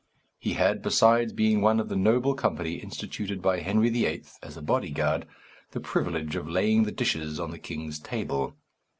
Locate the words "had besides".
0.53-1.31